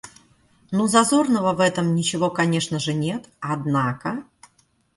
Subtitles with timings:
[0.71, 4.23] Ну, зазорного в этом ничего конечно же нет, однако...